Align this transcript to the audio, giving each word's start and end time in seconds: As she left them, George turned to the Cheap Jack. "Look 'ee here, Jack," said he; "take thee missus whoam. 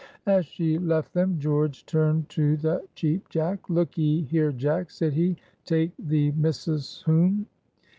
As 0.25 0.47
she 0.47 0.79
left 0.79 1.13
them, 1.13 1.37
George 1.37 1.85
turned 1.85 2.27
to 2.29 2.57
the 2.57 2.83
Cheap 2.95 3.29
Jack. 3.29 3.69
"Look 3.69 3.99
'ee 3.99 4.23
here, 4.23 4.51
Jack," 4.51 4.89
said 4.89 5.13
he; 5.13 5.35
"take 5.63 5.91
thee 5.99 6.31
missus 6.31 7.03
whoam. 7.05 7.45